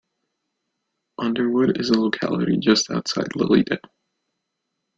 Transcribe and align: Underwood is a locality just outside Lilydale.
Underwood 1.19 1.79
is 1.79 1.91
a 1.91 2.01
locality 2.01 2.57
just 2.57 2.89
outside 2.89 3.29
Lilydale. 3.37 3.87